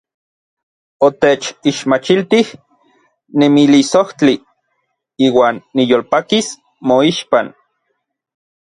[1.07, 2.47] Otechixmachiltij
[3.39, 4.35] nemilisojtli;
[5.25, 6.47] iuan niyolpakis
[6.87, 7.47] moixpan.